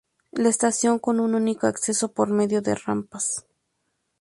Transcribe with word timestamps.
La 0.31 0.49
estación 0.49 0.97
con 0.97 1.19
un 1.19 1.35
único 1.35 1.67
acceso, 1.67 2.11
por 2.11 2.27
medio 2.31 2.63
de 2.63 2.73
rampas. 2.73 3.45